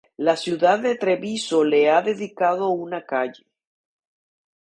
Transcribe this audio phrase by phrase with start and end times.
[0.17, 3.45] La ciudad de Treviso le ha dedicado una calle.